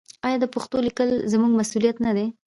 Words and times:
آیا 0.25 0.37
د 0.41 0.45
پښتو 0.55 0.77
لیکل 0.87 1.09
زموږ 1.31 1.51
مسوولیت 1.59 1.97
نه 2.05 2.11
دی؟ 2.17 2.27